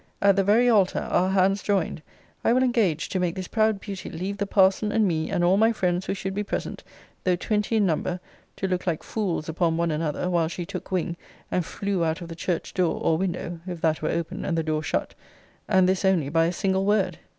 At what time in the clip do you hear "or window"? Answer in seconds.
12.99-13.59